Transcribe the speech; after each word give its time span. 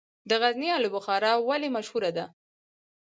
د 0.29 0.31
غزني 0.41 0.69
الو 0.77 0.89
بخارا 0.95 1.31
ولې 1.47 1.69
مشهوره 1.75 2.11
ده؟ 2.17 2.25